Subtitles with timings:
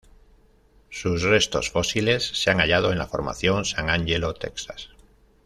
[0.89, 4.89] Sus restos fósiles se han hallado en la Formación San Angelo, Texas.